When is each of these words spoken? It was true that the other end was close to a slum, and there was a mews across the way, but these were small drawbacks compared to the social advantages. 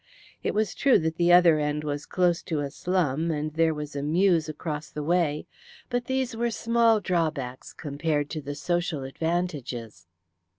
It 0.41 0.55
was 0.55 0.73
true 0.73 0.97
that 0.97 1.17
the 1.17 1.31
other 1.31 1.59
end 1.59 1.83
was 1.83 2.07
close 2.07 2.41
to 2.49 2.61
a 2.61 2.71
slum, 2.71 3.29
and 3.29 3.53
there 3.53 3.71
was 3.75 3.95
a 3.95 4.01
mews 4.01 4.49
across 4.49 4.89
the 4.89 5.03
way, 5.03 5.45
but 5.91 6.05
these 6.05 6.35
were 6.35 6.49
small 6.49 6.99
drawbacks 6.99 7.71
compared 7.71 8.27
to 8.31 8.41
the 8.41 8.55
social 8.55 9.03
advantages. 9.03 10.07